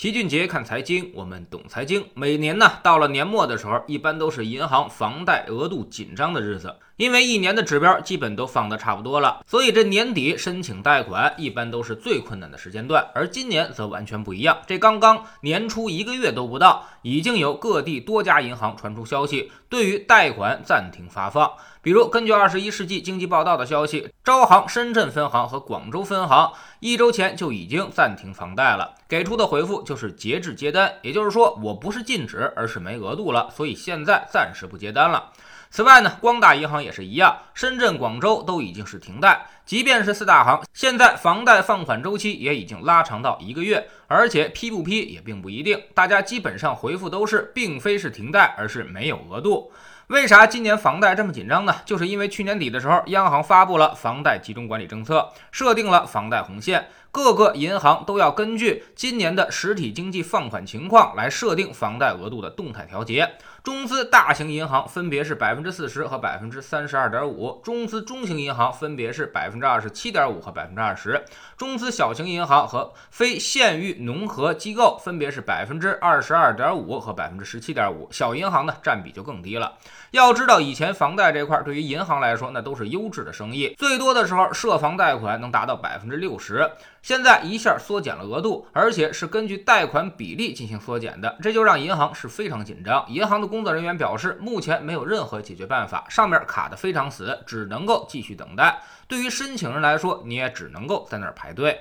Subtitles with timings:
[0.00, 2.06] 齐俊杰看财经，我们懂财经。
[2.14, 13.08] 每年呢，到了年末的时候，一般都是银行房贷额度紧张的日子，因为一年的指标基本都放得差不多了，所以这年底申请贷款一般都是最困难的时间段。
[13.14, 21.50] 而今年则完全不一样，这刚刚年初一个月都不到，已经有各地多家银行传出消息，对于贷款暂停发放。
[21.80, 35.30] 比如，根据《二十一世纪经济报道》的消息，招行深圳分行和广州分行一周前就已经暂停房贷了，给出的回复就是节制接单，也就是说，我不是禁止，而是没额度了，所以现在暂时不接单了。
[35.70, 49.70] 此外呢，光大银行也是一样，深圳、广州都已经是停贷，即便是四大行，现在房贷放款周期也已经拉长到一个月，而且批不批也并不一定，大家基本上回复都是，并非是停贷，而是没有额度。
[50.08, 51.76] 为啥今年房贷这么紧张呢？
[51.84, 63.36] 就是因为去年底的时候，央行发布了房贷集中管理政策，设定了房贷红线，各个银行都要根据今年的实体经济放款情况来设定房贷额度的动态调节。
[63.62, 71.22] 中资大型银行分别是百分之四十和百分之三十二点五，中资中型银行分别是百分之二十七点五和百分之二十，
[71.58, 79.74] 中资小型银行和非县域农合机构分别是百分之二十二点五和百分之十七点五，小银行呢占比就更低了。
[80.12, 86.68] 要知道，以前房贷这块对于银行来说，那都是优质的生意，最多的时候涉房贷款能达到百分之六十。
[87.02, 93.04] 现在一下缩减了额度，而且是根据贷款比例进行缩减的，这就让银行是非常紧张。
[93.08, 98.82] 银行的工作人员表示，目前没有任何解决办法，上面卡的非常死，只能够继续等待。
[99.08, 101.80] 对于申请人来说，你也只能够在那儿排队。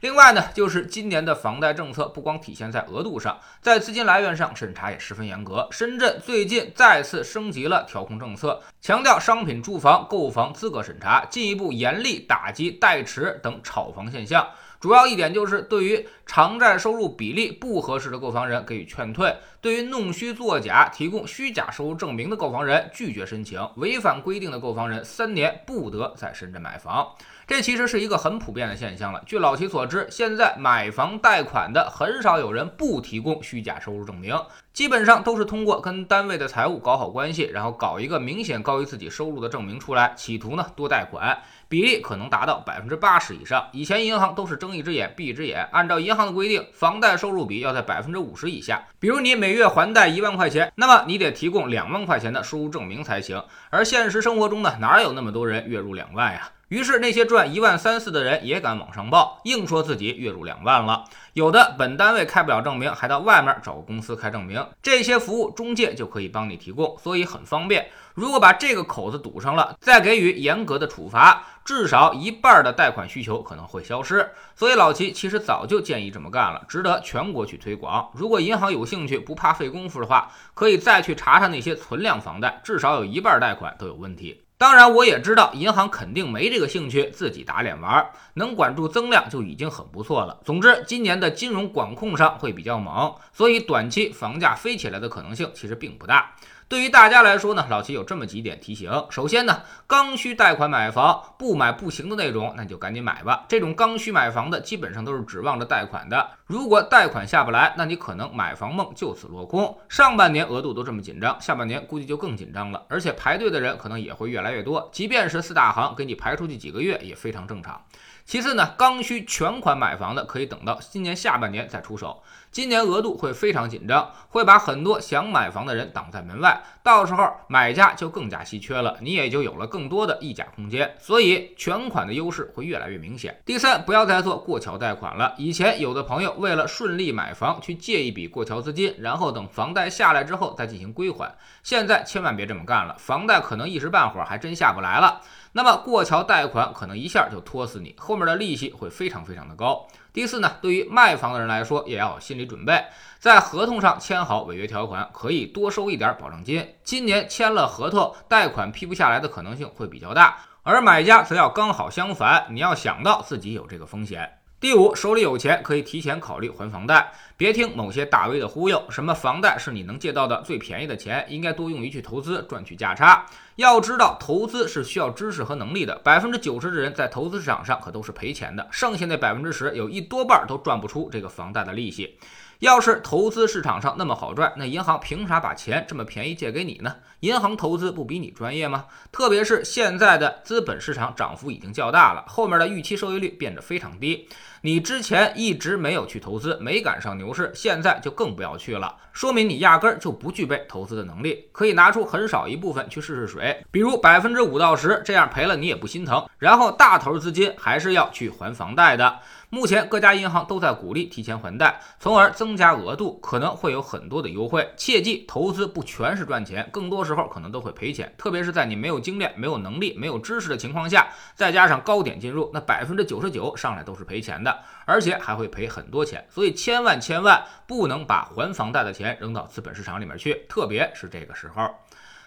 [0.00, 5.68] 另外呢，就是今年的房贷政策不光体现在额度上，在资金来源上审查也十分严格。
[5.70, 14.48] 深圳最近再次升级了调控政策，强调商品住房购房资格审查，进一步严厉打击代持等炒房现象。
[14.80, 27.06] 主要一点就是对于偿债收入比例不合适的购房人给予劝退，对于弄虚作假、提供虚假收入证明的购房人拒绝申请，违反规定的购房人三年不得在深圳买房。
[27.46, 29.20] 这其实是一个很普遍的现象了。
[29.26, 34.34] 据老齐所知，现在买房贷款的很少有人不提供虚假收入证明，
[34.72, 41.36] 基本上都是通过跟单位的财务搞好关系，然后搞一个明显高于自己收入的证明出来，企图呢多贷款，
[41.68, 43.68] 比例可能达到百分之八十以上。
[43.72, 48.82] 以前银行都是睁一只眼闭一只眼，按照银行的规定，房贷收入比要在百分之五十以下。
[48.98, 53.42] 比如你每月还贷一万块钱，那么你得提供两万块钱的收入证明才行。
[53.70, 56.48] 而现实生活中呢，哪有那么多人月入两万呀？
[56.70, 61.04] 于是，那些赚一万三四的人也敢往上报，硬说自己月入两万了。
[61.32, 64.64] 有的本单位开不了证明，还到外面找个公司开证明。
[64.80, 67.90] 这些服务中介就可以帮你提供，所以很方便。
[68.14, 74.30] 如果把这个口子堵上了，再给予严格的处罚，至少一半的贷款需求可能会消失。
[74.54, 78.08] 所以老齐其实早就建议这么干了，值得全国去推广。
[78.14, 84.42] 如果银行有兴趣，不怕费功夫的话，可以再去查查那些存量房贷，至少有一半贷款都有问题。
[84.60, 90.38] 当然，我也知道银行肯定没这个兴趣，自己打脸玩，能管住增量就已经很不错了。
[90.44, 96.34] 总之，今年的金融管控上会比较猛，所以短期房价飞起来的可能性其实并不大。
[96.68, 98.88] 对于大家来说呢，老齐有这么几点提醒。
[99.10, 103.44] 首先呢，刚需贷款买房不买不行的那种，那就赶紧买吧。
[103.48, 106.30] 这种刚需买房的，基本上都是指望着贷款的。
[106.46, 109.76] 如果贷款下不来，那你可能买房梦就此落空。
[109.88, 114.88] 上半年额度都这么紧张，下半年估计就更紧张了，而且排队的人可能也会越来越多。
[114.92, 117.84] 即便是四大行给你排出去几个月，也非常正常。
[118.30, 122.22] 其次呢，刚需全款买房的可以等到今年下半年再出手。
[122.52, 130.94] 今年额度会非常紧张，会把很多想买房的人挡在门外，到时候买家就更加稀缺了，你也就有了更多的溢价空间。
[131.00, 133.36] 所以全款的优势会越来越明显。
[133.44, 135.34] 第三，不要再做过桥贷款了。
[135.36, 141.34] 以前有的朋友为了顺利买房，去借一笔过桥资金，然后等房贷下来之后再进行归还。
[141.64, 145.20] 现在千万别这么干了，房贷可能一时半会儿还真下不来了。
[145.52, 149.86] 那么过桥贷款可能一下就拖死你，后面的利息会非常非常的高。
[150.12, 152.84] 第四呢，对于卖房的人来说，也要有心理准备，
[153.18, 156.74] 在合同上签好违约条款，可以多收一点保证金。
[156.84, 164.36] 今年签了合同，贷款批不下来的可能性会比较大，而买家则要刚好相反，你要想到自己有这个风险。
[164.60, 173.24] 第五，手里有钱可以提前考虑还房贷，别听某些大 V 的忽悠，什么房贷是你能借到的最便宜的钱，应该多用于去投资赚取价差。
[173.60, 176.00] 要知道，投资是需要知识和能力的。
[176.02, 182.18] 百分之九十的人在投资市场上可都是赔钱的，剩下那百分之十，有一多半都赚不出这个房贷的利息。
[182.60, 186.96] 要是投资市场上那么好赚，那银行凭啥把钱这么便宜借给你呢？
[187.20, 188.86] 银行投资不比你专业吗？
[189.12, 194.26] 特别是现在的资本市场涨幅已经较大了，后面的预期收益率变得非常低。
[194.62, 201.48] 你之前一直没有去投资，没赶上牛市，现在就更不要去了，说明你压根儿就不具备投资的能力。
[201.50, 206.28] 可以拿出很少一部分去试试水，比如百分之五到十，这样赔了你也不心疼。
[206.38, 209.20] 然后大头资金还是要去还房贷的。
[209.48, 214.70] 目前各家银行都在鼓励提前还贷，从而增加额度，可能会有很多的优惠。
[214.76, 218.14] 切记，投资不全是赚钱，更多时候可能都会赔钱。
[218.16, 224.49] 特别是在你没有经验、没有能力、没有知识的情况下，再加上高点进入，那百分之九十九上来都是赔钱的，
[224.84, 226.26] 而且还会赔很多钱。
[226.30, 231.70] 所以千万千万不能把还房贷的钱扔到资本市场里面去，特别是这个时候。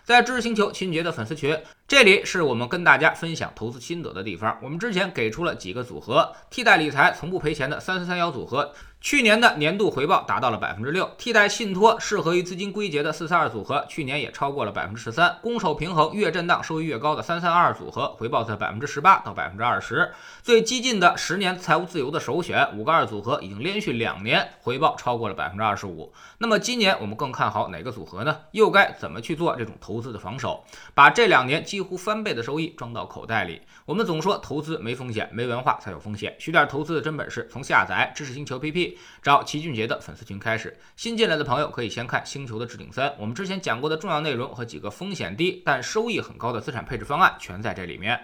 [0.04, 4.58] 在知识星球秦杰的粉丝群，这里是我们跟大家分享投资心得的地方。
[4.64, 8.74] 我们之前给出了几个组合，替代理财从不赔钱的三三三幺组合。
[9.02, 15.38] 去年的年度回报达到了百分之六，替代信托适合于资金归结的四三二组合，去年也超过了百分之十三。
[15.42, 20.14] 攻守平衡越震荡收益越高的三三二二组合，回报在百分之十八到百分之二十。
[20.42, 26.14] 最激进的十年财务自由的首选五个二组合，已经连续两年回报超过了百分之二十五。
[26.38, 28.38] 那么今年我们更看好哪个组合呢？
[28.52, 30.64] 又该怎么去做这种投资的防守，
[30.94, 33.60] 把这两年几乎翻倍的收益装到口袋里？
[33.88, 36.36] 我们总说投资没风险，没文化才有风险。
[36.38, 38.96] 学点投资的真本事，从下载知识星球 APP。
[39.24, 48.24] 找齐俊杰的粉丝群开始，新进来的朋友可以先看《星球的置顶三》，我们之前讲过的重要内容和几个风险低但收益很高的资产配置方案全在这里面。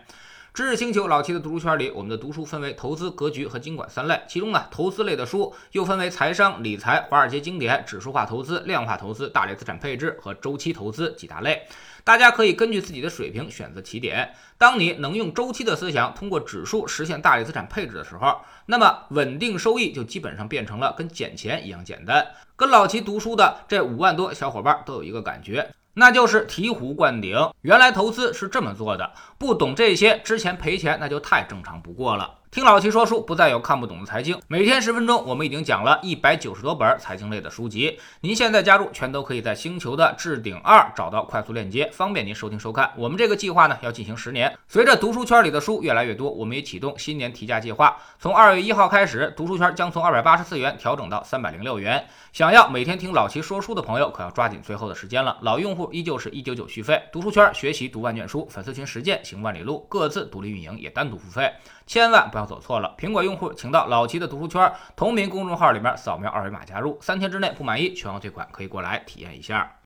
[0.60, 11.66] 知识星球老齐的读书圈里，我们的读书分为投资、格局和经管三类，其中呢，投资类的书又分为财商、理财、华尔街经典、指数化投资、量化投资、大类资产配置和周期投资几大类。
[12.04, 14.34] 大家可以根据自己的水平选择起点。
[14.58, 22.28] 当你能用周期的思想通过指数实现大类资产配置的时候，那么稳定收益就基本上变成了跟捡钱一样简单。
[22.58, 25.70] 跟老齐读书的这五万多小伙伴都有一个感觉。
[26.00, 29.12] 那就是醍醐灌顶，原来投资是这么做的。
[29.38, 32.36] 不懂这些，之前赔钱那就太正常不过了。
[32.51, 34.36] 听老齐说书，不再有看不懂的财经。
[34.48, 38.00] 每天十分钟，我们已经讲了一百九十多本财经类的书籍。
[38.22, 42.92] 您现在加入，全都可以在星球的置顶二找到快速链接，方便您收听收看。
[42.98, 44.51] 我们这个计划呢，要进行十年。
[44.68, 47.96] 随着读书圈里的书越来越多，我们也启动新年提价计划。
[48.18, 52.04] 从二月一号开始，读书圈将从二百八十四元调整到三百零六元。
[52.34, 55.38] 想要每天听老齐说书的朋友，可要抓紧最后的时间了。
[55.42, 57.00] 老用户依旧是一九九续费。
[57.12, 61.54] 读书圈学习读万卷书，粉丝群实践行万里路，各自独立运营也单独付费。
[61.86, 62.95] 千万不要走错了！
[62.97, 69.79] 苹果用户请到老齐的读书圈同名公众号里面扫描二维码加入，三天之内不满意全额退款，可以过来体验一下。